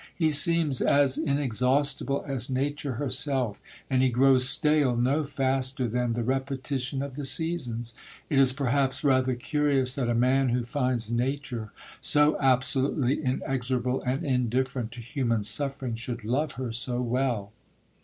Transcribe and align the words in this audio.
He 0.15 0.31
seems 0.31 0.81
as 0.81 1.15
inexhaustible 1.15 2.25
as 2.27 2.49
nature 2.49 2.93
herself, 2.93 3.61
and 3.87 4.01
he 4.01 4.09
grows 4.09 4.49
stale 4.49 4.95
no 4.95 5.25
faster 5.25 5.87
than 5.87 6.13
the 6.13 6.23
repetition 6.23 7.03
of 7.03 7.13
the 7.13 7.23
seasons. 7.23 7.93
It 8.27 8.39
is 8.39 8.51
perhaps 8.51 9.03
rather 9.03 9.35
curious 9.35 9.93
that 9.93 10.09
a 10.09 10.15
man 10.15 10.49
who 10.49 10.65
finds 10.65 11.11
nature 11.11 11.71
so 12.01 12.35
absolutely 12.39 13.21
inexorable 13.23 14.01
and 14.01 14.25
indifferent 14.25 14.91
to 14.93 15.01
human 15.01 15.43
suffering 15.43 15.93
should 15.93 16.23
love 16.25 16.53
her 16.53 16.71
so 16.73 16.99
well. 16.99 17.51